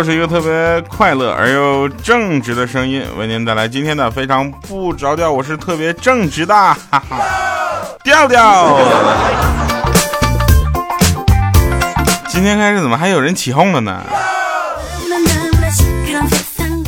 [0.00, 5.30] 又是一个特别快乐而又正直的声音，为您带来今天的非常不着调。
[5.30, 7.18] 我是特别正直的，哈哈，
[8.02, 8.78] 调调。
[12.28, 14.02] 今天开始怎么还有人起哄了呢？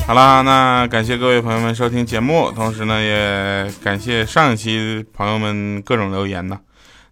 [0.07, 6.59] 好啦，那感谢各位朋友们收听节目，同时呢，也感谢上一期朋友们各种留言呢。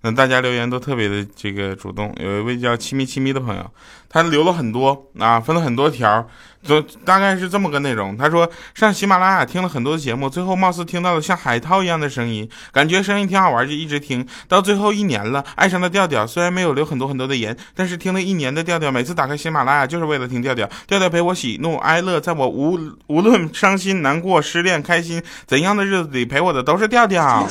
[0.02, 3.70] 那大家留言都特别的这个主动，有一位叫七咪七咪的朋友，
[4.08, 6.26] 他留了很多啊，分了很多条，
[6.66, 8.16] 都大概是这么个内容。
[8.16, 16.26] 他说上喜马拉雅听了很多节目，最后貌似听到了像海涛一样的声音，感觉声音挺好玩，就一直听到最后一年了，爱上了调调。
[16.26, 20.66] 虽然没有留很多很多的言，但是听了一年的调调，每次打开喜马拉雅就是为了听调调。
[20.86, 27.46] 调调陪我喜怒哀乐，在我无无论伤心难过、失恋开心怎样的日子里，陪我的都是调调。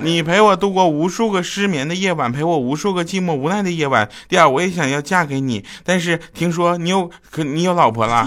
[0.00, 4.08] 你陪我度过无数个失眠的夜晚，陪我无数个寂寞无奈的夜晚。
[4.28, 8.26] 第二，我也想要嫁给你，但是听说你有可你有老婆了，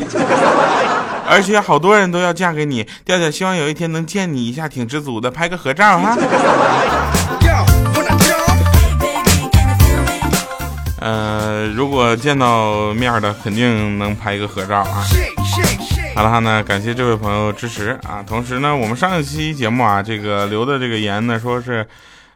[1.29, 2.85] 而且好多人都要嫁给你。
[3.05, 6.17] 调调希望有一天能见你一下，挺知足的，拍个合照哈。
[10.99, 15.05] 呃，如果见到面的，肯定能拍一个合照啊。
[16.15, 18.23] 好了哈，那感谢这位朋友支持啊。
[18.27, 21.87] 同时呢，我们上一期节目啊，这个留的这个言呢，说是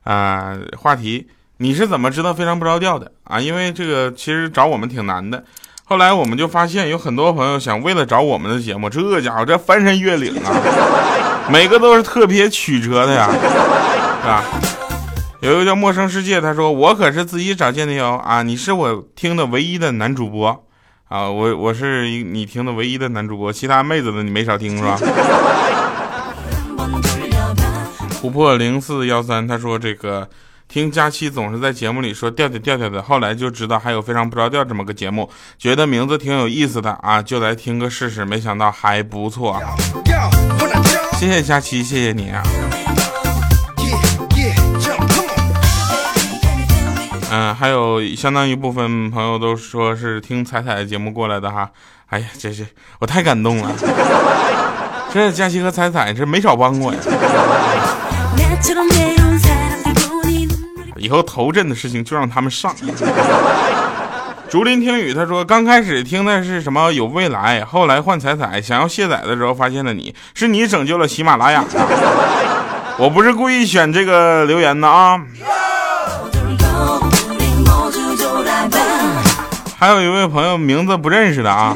[0.03, 3.41] 啊，话题你是怎么知道非常不着调的啊？
[3.41, 5.44] 因为这个其实找我们挺难的。
[5.83, 10.56] 后来我们就发现有很多朋友想为了找我们的节目，这家伙这翻山越岭啊，
[11.51, 14.44] 每个都是特别曲折的呀，是吧？
[15.41, 20.66] 有一个叫陌生世界，他说我可是自己找见的哟啊，你是我听的唯一的男主播。
[21.13, 24.97] 啊，我我是你听的唯一的男主播，其他妹子的你没少听是吧？
[28.19, 30.28] 琥珀零四幺三他说这个
[30.68, 35.29] 听佳期总是在节目里说调调调调的，后来就知道还有非常不着调这么个节目，
[35.59, 39.62] 觉得名字挺有意思的啊，就来听个试试，没想到还不错，
[41.19, 42.41] 谢谢佳期，谢谢你啊。
[47.35, 51.67] 嗯，还有相当一部分朋友都说是听彩彩的节目过来的哈，
[52.09, 52.63] 哎呀，这是
[52.99, 53.71] 我太感动了，
[55.11, 56.99] 这佳琪和彩彩这没少帮我呀。
[60.97, 62.71] 以后头阵的事情就让他们上。
[64.47, 71.65] 竹林听雨他说，刚开始听的是什么有未来，后来换彩彩，想要卸载的时候发现了你，是你拯救了喜马拉雅。
[73.00, 75.19] 我不是故意选这个留言的啊。
[79.83, 81.75] 还有一位朋友名字不认识的啊，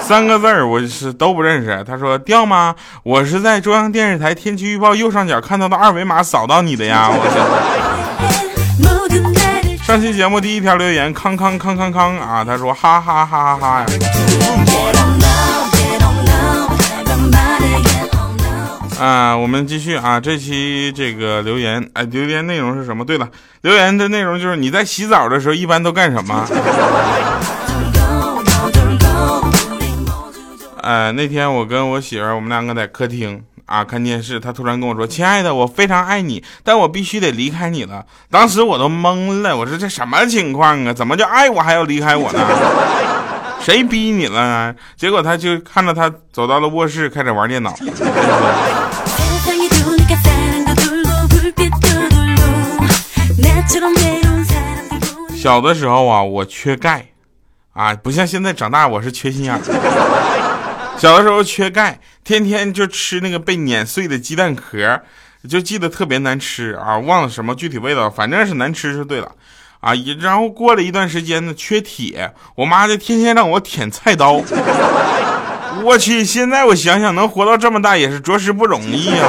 [0.00, 1.84] 三个字儿我是都不认识。
[1.86, 2.74] 他说掉吗？
[3.04, 7.08] 我是在中央电视台天气预报右上角看到的二维码扫到你的呀。
[7.08, 7.22] 我
[9.86, 13.86] 上期节目第一条留言，康康康康康啊，他说哈哈哈哈哈呀。
[18.98, 20.18] 啊，我们继续啊！
[20.18, 23.04] 这期这个留言，哎，留言内容是什么？
[23.04, 23.28] 对了，
[23.60, 26.44] 留言的内容就是你在洗澡的时候一般都干什么？
[30.82, 40.92] 哎，那天我跟我媳妇儿，我们两个在客厅啊看电视，她突然跟我说：“亲爱的，我非常爱你，但我必须得离开你了。”当时我都懵了，我说这什么情况啊？
[40.92, 42.40] 怎么就爱我还要离开我呢？
[43.60, 44.74] 谁逼你了呢？
[44.96, 47.74] 结果他就看着他走到了卧室，开始玩电脑。
[55.36, 57.08] 小的时候啊，我缺钙，
[57.72, 59.60] 啊，不像现在长大，我是缺心眼。
[60.96, 65.02] 小的时候缺钙，天天就吃那个被碾碎的鸡蛋壳，
[65.48, 69.30] 就记得特别难吃啊，忘了什么具体味道，反正是难吃是对了。
[69.80, 74.42] 啊，然后过了一段时间呢，缺铁，我妈就天天让我舔菜刀。
[75.84, 79.28] 我去，现在我想想，能活到这么大也是着实不容易啊。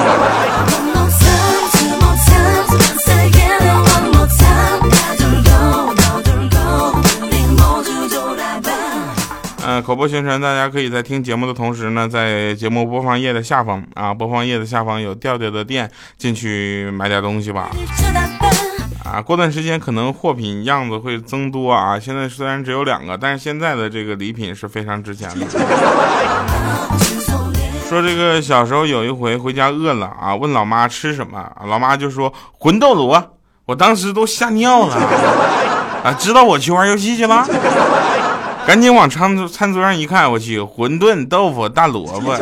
[9.68, 17.69] 嗯，口播宣传，大家可以在听节目的同时呢，在节目播放页的下方啊，播放页的下方有调调的店，进去买点东西吧。
[19.12, 22.00] 啊，过段时间可能货品样子会增多啊。
[22.00, 25.48] 现在虽然只有两个，但是现在的这个礼品是非常值钱的。
[27.90, 33.32] 说这个小时候有一回回家饿了啊，问老妈吃什么，老妈就说魂斗罗，
[33.66, 34.96] 我当时都吓尿了
[36.04, 37.44] 啊，知道我去玩游戏去了，
[38.68, 42.38] 赶紧往餐桌餐桌上一看，我去，馄饨、豆腐、大萝卜。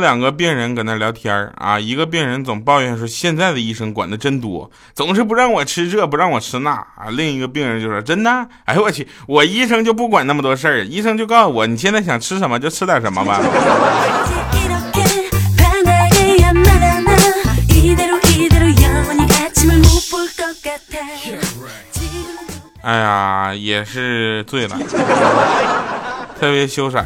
[0.00, 7.08] 两个病人搁那聊天啊，一个病人总抱怨说现在的医生管的真多，总是不让我吃这不让我吃那啊。
[7.10, 13.40] 另一个病人就说真的，哎呦我去，我医生就不管那么多事儿，医生就告诉我你现在想吃什么就吃点什么吧。
[22.80, 24.78] 哎呀，也是醉了，
[26.40, 27.04] 特别羞涩。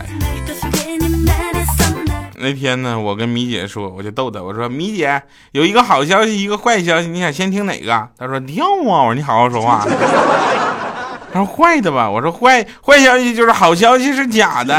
[2.43, 5.23] 那天呢，我跟米姐说，我就逗她，我说米姐
[5.53, 8.09] 有一个好消息，一个坏消息，你想先听哪个？
[8.19, 8.75] 她说跳啊！
[8.83, 9.87] 我说你好好说话。
[11.33, 12.11] 她说坏的吧？
[12.11, 14.77] 我说坏坏消息就是好消息是假的。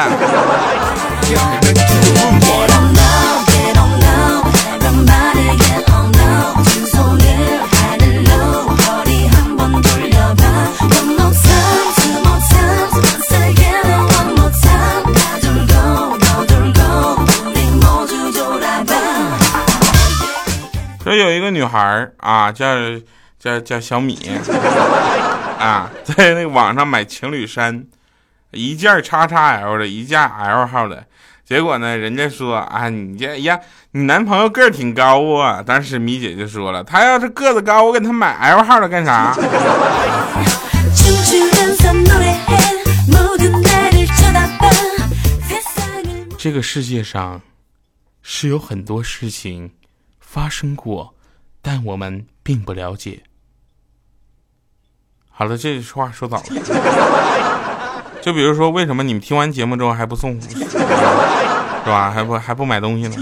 [21.17, 22.75] 有一个女孩啊，叫
[23.39, 24.17] 叫叫小米
[25.59, 27.85] 啊， 在那个网上买情侣衫，
[28.51, 31.05] 一件叉叉 L 的，一件 L 号的。
[31.45, 33.59] 结果呢，人家说啊，你这呀，
[33.91, 35.61] 你男朋友个儿挺高啊。
[35.61, 39.35] 当时米姐就说了，他要是个子高，我给他买 L 号的干啥？
[46.37, 47.41] 这个世界上
[48.21, 49.71] 是有很多事情。
[50.33, 51.13] 发生过，
[51.61, 53.21] 但我们并不了解。
[55.29, 56.43] 好了，这话说早了。
[58.19, 60.49] 就比如说，为什么你们听完节目之后还不送，是
[61.85, 62.09] 吧？
[62.09, 63.15] 还不还不买东西呢？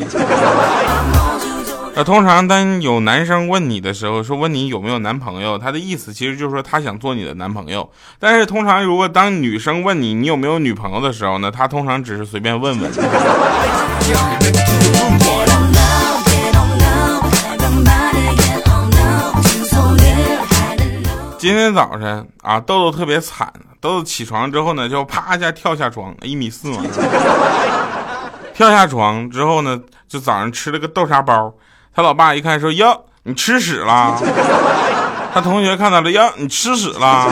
[1.93, 7.91] 那通常当有男生问你的时候，说问你有没有男朋友，他的意思其实就是说他想做你的男朋友。
[8.19, 12.89] 但是通常如果当女生问你你有没有女朋友的时候呢，他通常只是随便问问。
[21.41, 23.51] 今天早晨啊，豆豆特别惨。
[23.79, 26.83] 豆豆起床之后呢，就啪一下跳下床，一米四嘛，
[28.53, 31.51] 跳下床之后呢，就早上吃了个豆沙包。
[31.95, 34.21] 他老爸一看说：“哟，你吃屎了！”
[35.33, 37.27] 他同学看到了：“哟，你吃屎了！”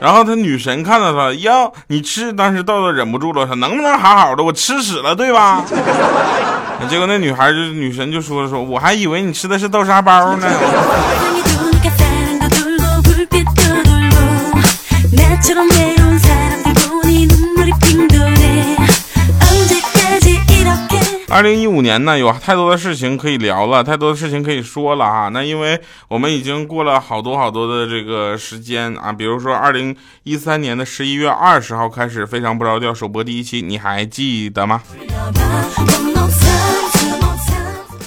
[0.00, 4.44] 然后他女神看到他：“哟，你吃。”当时豆豆忍不住了，说：“能不能好好的？
[4.44, 5.64] 我吃屎了，对吧？”
[6.88, 10.46] 结果那女孩就女神就说：“说我还以为你吃的是豆沙包呢。
[21.32, 25.30] ”二零一五年呢，有太多的事情可以聊了，太多的事情可以说了啊。
[25.30, 34.82] 那因为我们已经过了好多好多的这个时间啊，比如说二零一三年的十一月二十号开始，《非常不着调》首播第一期，你还记得吗？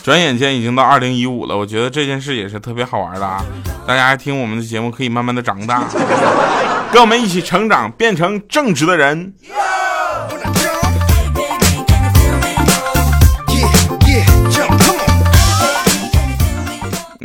[0.03, 3.43] 转眼间已经到二零一五了，我觉得这件事也是特别好玩的啊！
[3.87, 5.83] 大家听我们的节目，可以慢慢的长大，
[6.93, 9.33] 跟我们一起成长，变成正直的人。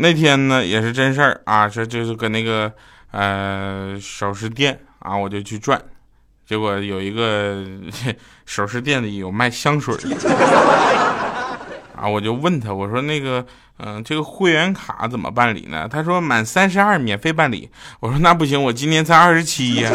[0.00, 2.72] 那天呢，也是真事儿啊，这就是跟那个
[3.10, 5.80] 呃首饰店啊，我就去转，
[6.46, 7.64] 结果有一个
[8.46, 10.16] 首饰店里有卖香水的。
[12.00, 12.08] 啊！
[12.08, 13.44] 我就问他，我说那个，
[13.76, 15.86] 嗯，这个会员卡怎么办理呢？
[15.86, 17.68] 他说满三十二免费办理。
[18.00, 19.90] 我说那不行，我今年才二十七呀。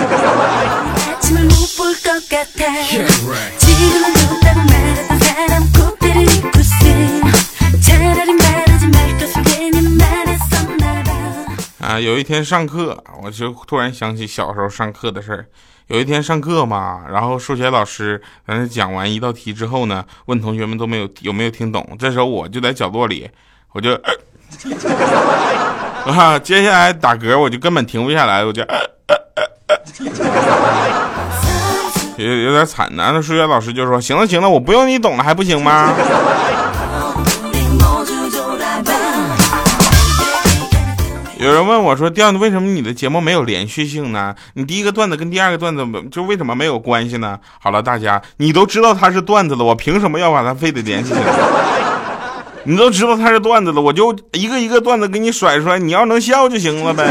[11.86, 15.46] 啊，有一天上课，我就突然想起小时候上课的事儿。
[15.86, 21.88] 有一天上课嘛，然后数学老师在那讲完一道题之后呢，问同学们都没有有没有听懂。
[22.00, 23.30] 这时候我就在角落里，
[23.72, 23.94] 我就
[26.08, 28.64] 啊，接下来打嗝，我就根本停不下来，我就
[32.18, 33.12] 有有点惨呢。
[33.14, 35.94] 那数学老师就说：“行了行了，我不用你懂了，还不行吗？”
[41.46, 44.34] 有人问我说：“调子，为什么你的节目没有连续性呢？
[44.56, 51.22] 你第一个段子跟第二个段子就为什么没有关系呢？”好了，大家，你都知道它是段子了，我凭什么要把它非得连系起来？
[52.66, 57.06] 你都知道它是段子了，我就一个一个段子给你甩出来，你要能笑就行了呗。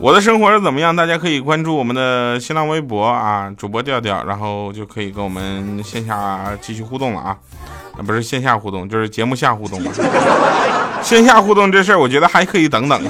[0.00, 0.96] 我的生活是怎么样？
[0.96, 7.36] 大家可以关注我们的新浪微博啊，主播调调，然后就可以跟我们线下继续互动了啊，
[7.96, 9.92] 啊不是线下互动，就是节目下互动嘛。
[11.02, 13.00] 线下互动这事儿，我觉得还可以等等。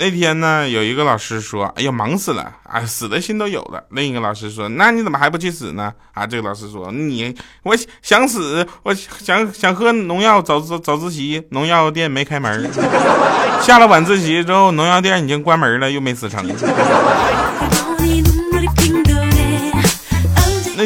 [0.00, 12.70] 那天呢，有一个老师说：“哎呀，忙死了，啊，死的心都有了。”另一个老师说：“那你怎么还不去死呢？”啊，这个老师说：“你，我想死，我想想喝农药早自早自习，农药店没开门。
[13.60, 16.46] 下了晚自习之后，农药店已经关门了，又没死成。”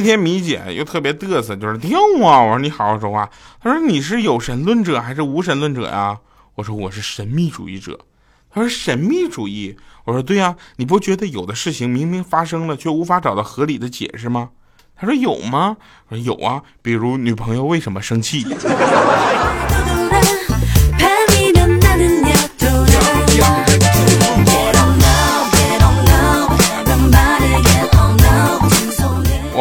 [0.03, 2.43] 天米姐又特别嘚瑟，就是跳啊！
[2.43, 3.31] 我说你好好说话。
[3.61, 6.19] 她说你是有神论者还是无神论者呀？
[6.57, 7.99] 我说我是神秘主义者。
[8.55, 14.51] 他说神秘主义，我说对呀，你不觉得有的事情明明发生了，却无法找到合理的解释吗？
[14.95, 15.79] 他说有吗？
[16.09, 18.45] 我说有啊，比如女朋友为什么生气。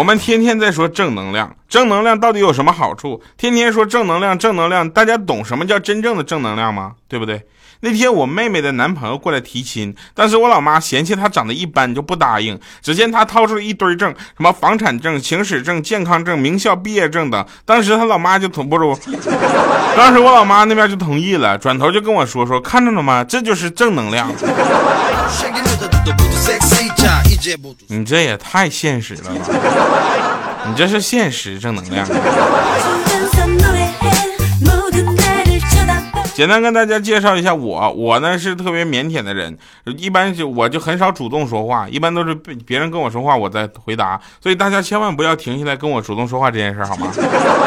[0.01, 3.21] 我们天天在说正能量，正能量到底有什么好处？
[3.37, 6.93] 天天说正能量，正能量，大家懂什么叫真正的正能量吗？
[7.07, 7.43] 对不对？
[7.81, 12.59] 那天我妹妹的男朋友过来提亲，但是我老妈嫌弃他长得一般，就不答应。
[12.81, 17.45] 只见他掏出了一堆证，什么房产证、行驶证、健康证、名校毕业证等。
[17.63, 18.97] 当时他老妈就同不住，
[19.95, 23.23] 当时我老妈那边就同意了，转头就跟我说说，看着了吗？
[23.23, 24.31] 这就是正能量。
[27.87, 30.65] 你这也太现实了吧！
[30.67, 32.07] 你这是现实正能量。
[36.33, 39.55] 简单跟大家介绍一下我，我呢是特别腼腆的人，
[39.97, 47.11] 一般就我就很少主动说话，一般都是被别人跟我说话我在回答，所以大家千万不要停下来跟我主动说话这件事好吗？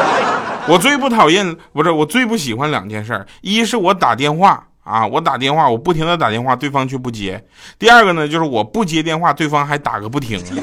[0.67, 7.39] 我最不讨厌不是我最不喜欢两件事，一是我打电话啊，我打电话我不停的打电话，对方却不接；
[7.79, 10.39] 第二个呢就是我不接电话，对方还打个不停。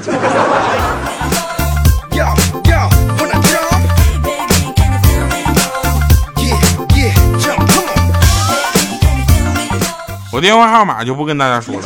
[10.32, 11.82] 我电话号码就不跟大家说了，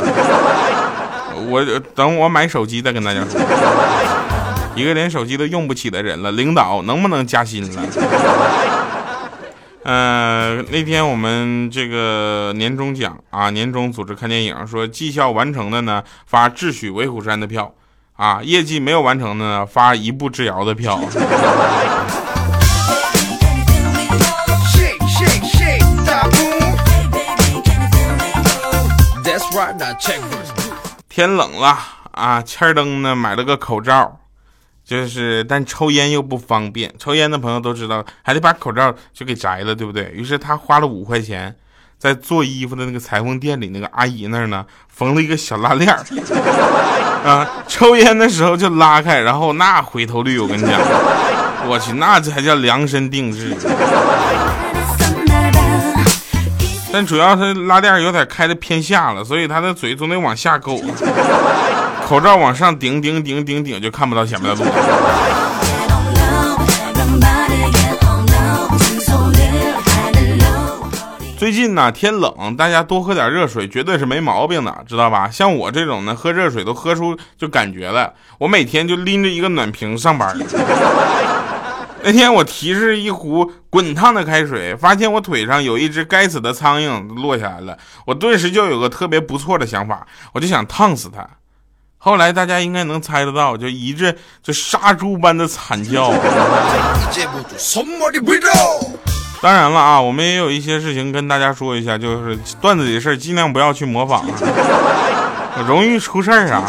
[1.49, 3.41] 我等我买手机再跟大家说。
[4.75, 7.81] 一个连手机都用不起的人了，领导能不能加薪了？
[9.87, 17.73] 呃，那天我们这个年终奖啊，年终组织看电影，说绩效完成的呢发智取威虎山的票，
[18.17, 20.99] 啊，业绩没有完成的呢发一步之遥的票。
[31.07, 31.77] 天冷了
[32.11, 34.19] 啊，千灯呢买了个口罩，
[34.87, 40.09] 就是但抽烟又不方便，抽烟的朋友都知道，还得把口罩就给摘了，对不对？
[40.15, 41.53] 于是他花了五块钱，
[41.99, 45.99] 在做衣服的那个裁缝店里那个阿姨那儿呢，缝了一个小拉链儿
[47.27, 50.79] 啊，抽烟的时候就拉开，然后那回头率我跟你讲，
[51.67, 53.53] 我去，那才叫量身定制。
[56.93, 60.81] 但主要是拉链有点开的偏下了，所以他的嘴总得往下勾，
[62.07, 64.71] 口罩往上顶顶顶顶顶，就看不到前面的路。
[71.37, 75.29] 最近呢天冷，大家多喝点热水，绝对是没毛病的，知道吧？
[75.29, 78.13] 像我这种呢，喝热水都喝出就感觉了。
[78.37, 80.33] 我每天就拎着一个暖瓶上班。
[82.03, 91.27] 那天我提着一壶滚烫的开水，发现我腿上有一只该死的苍蝇落下来了，我顿时就有个特别不错的想法，我就想烫死它。
[91.97, 96.11] 后来大家应该能猜得到，就一阵就杀猪般的惨叫。
[99.41, 104.23] 当然了啊，我们也有一些事情跟大家说一下，就是段子里的事尽量不要去模仿，
[105.67, 106.63] 容易出事儿啊。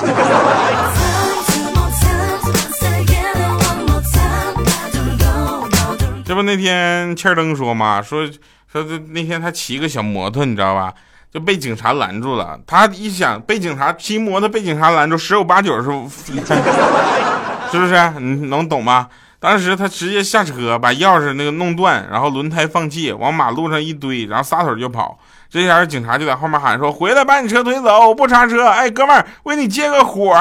[6.24, 8.26] 这不那天欠灯说嘛，说
[8.70, 10.92] 说这那天他骑个小摩托，你知道吧？
[11.32, 12.58] 就被警察拦住了。
[12.66, 15.84] 他一想，被警察骑摩托被警察拦住，十有八九是，
[17.70, 18.10] 是不是？
[18.18, 19.08] 你能懂吗？
[19.40, 25.16] 当时他直接下车，把钥匙那个弄断，然后轮胎放气，往马路上一堆，然后撒腿就跑。
[25.48, 30.34] 这下警察就在后面喊说：“回来，把你车推走，我不查车。”哎，哥们儿，为你借个火。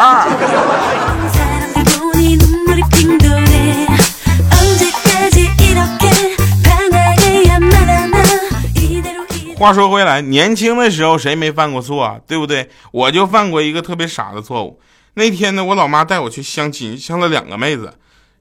[9.57, 12.17] 话说回来，年轻的时候谁没犯过错啊？
[12.27, 12.69] 对不对？
[12.91, 14.79] 我就犯过一个特别傻的错误。
[15.15, 17.91] 那天呢，我老妈带我去相亲，相了两个妹子，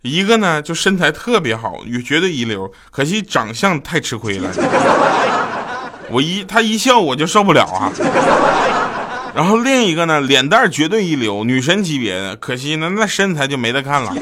[0.02, 4.50] 一个呢就身材特别好，绝对一流，可惜长相太吃亏了。
[6.12, 7.90] 我一她一笑我就受不了啊。
[9.34, 14.14] 然后另一个呢，脸蛋绝对一流，女神级别的，可惜呢那身材就没得看了，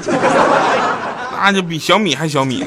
[1.42, 2.66] 那就比小米还小米呢。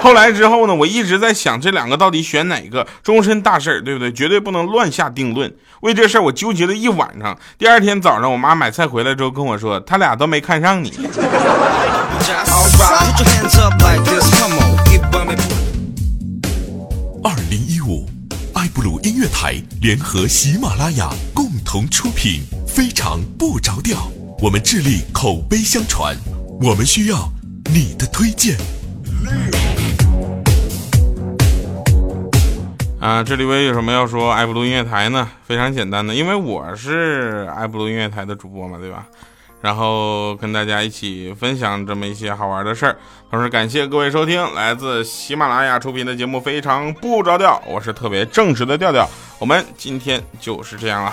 [0.00, 4.12] 后来之后呢，我一直在想这两个到底选哪个，终身大事儿，对不对？
[4.12, 5.52] 绝对不能乱下定论。
[5.80, 7.36] 为这事儿我纠结了一晚上。
[7.58, 10.92] 第二天早上，我妈买菜回来之后跟我说，他俩都没看上你。
[17.22, 18.08] 二零一五，
[18.54, 24.10] 爱布鲁音乐台联合喜马拉雅共同出品，非常不着调。
[24.40, 26.16] 我们致力口碑相传，
[26.60, 27.30] 我们需要
[27.72, 28.56] 你的推荐。
[33.00, 35.30] 啊，这里边有什么要说爱布鲁音乐台呢？
[35.44, 39.06] 非常简单的，因为我是爱布鲁音乐台的主播嘛，对吧？
[39.60, 42.96] 然后跟大家一起分享这么一些好玩的事儿。
[43.30, 49.08] 同时感谢各位收听来自喜马拉雅出品的节目《非常不着调》，我是特别正直的调调。
[49.38, 51.12] 我们今天就是这样了。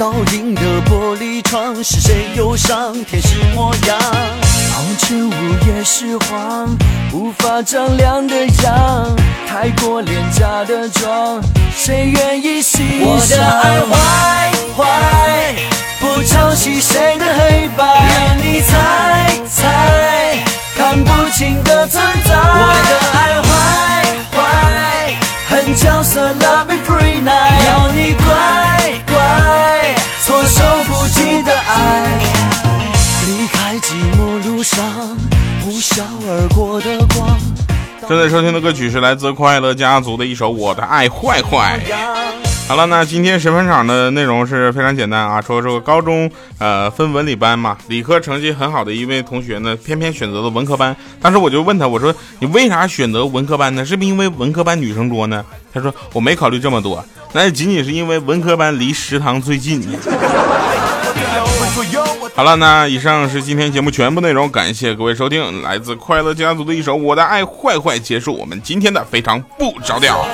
[0.00, 3.98] 倒映的玻璃窗，是谁忧伤天使模样？
[4.00, 5.34] 熬成午
[5.66, 6.74] 夜时黄，
[7.12, 9.14] 无法丈量的样，
[9.46, 11.38] 太过廉价的妆，
[11.76, 13.10] 谁愿意欣赏？
[13.10, 15.54] 我的爱坏坏，
[16.00, 20.38] 不抄袭谁的黑白，让你猜猜，
[20.78, 22.34] 看不清的存在。
[22.34, 23.52] 我的爱坏
[24.32, 24.38] 坏，
[25.50, 26.69] 很角色 love
[38.10, 41.78] 正在收听的歌曲是来自快乐家族的一首《我的爱坏坏》。
[42.66, 50.96] 好了，那今天十分场的内容是非常简单啊，说说高中呃分文理班嘛，理科成绩很好的一位同学呢，偏偏选择了文科班。
[51.22, 53.84] 当时我就问他，我说你为啥选择文科班呢？
[53.84, 55.44] 是不是因为文科班女生多呢？
[55.72, 59.80] 他说我没考虑这么多，那仅仅是因为文科班离食堂最近。
[62.34, 70.24] 好了，那以上是今天节目全部内容，感谢各位收听，来自快乐家族的一首《我的爱坏坏》，结束我们今天的非常不着调。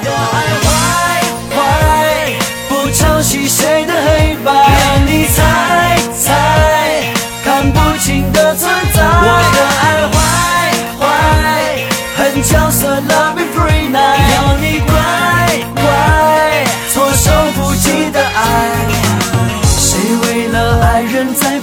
[2.94, 7.12] 抄袭谁的黑白，让你猜猜，
[7.44, 9.02] 看不清的存在。
[9.02, 10.16] 我的爱坏
[10.98, 11.04] 坏，
[12.16, 13.25] 很角色，Love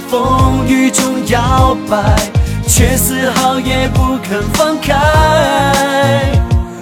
[0.08, 2.16] 风雨中摇摆，
[2.66, 4.94] 却丝毫也不肯放开？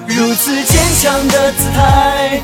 [0.07, 2.41] 如此坚强的姿态，